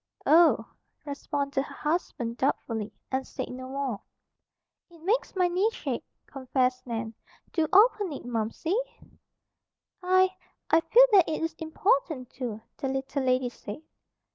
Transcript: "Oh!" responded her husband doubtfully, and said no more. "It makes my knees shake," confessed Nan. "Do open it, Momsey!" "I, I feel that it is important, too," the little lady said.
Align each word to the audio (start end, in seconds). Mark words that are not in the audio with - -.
"Oh!" 0.25 0.65
responded 1.05 1.61
her 1.61 1.75
husband 1.75 2.37
doubtfully, 2.37 2.91
and 3.11 3.27
said 3.27 3.49
no 3.51 3.69
more. 3.69 4.01
"It 4.89 4.99
makes 5.03 5.35
my 5.35 5.47
knees 5.47 5.75
shake," 5.75 6.03
confessed 6.25 6.87
Nan. 6.87 7.13
"Do 7.53 7.67
open 7.71 8.11
it, 8.11 8.25
Momsey!" 8.25 8.73
"I, 10.01 10.35
I 10.71 10.81
feel 10.81 11.05
that 11.11 11.29
it 11.29 11.43
is 11.43 11.53
important, 11.59 12.31
too," 12.31 12.61
the 12.77 12.87
little 12.87 13.21
lady 13.21 13.49
said. 13.49 13.83